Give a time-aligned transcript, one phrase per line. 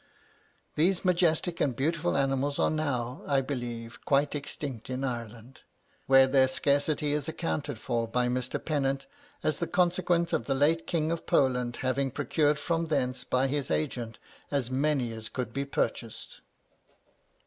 [0.73, 5.61] These majestic and beautiful animals are now, I believe, quite extinct in Ireland,
[6.07, 8.57] where their scarcity is accounted for by Mr.
[8.59, 9.05] Pennant
[9.43, 13.69] as 'the consequence of the late King of Poland having procured from thence by his
[13.69, 14.17] agents
[14.49, 16.41] as many as could be purchased.'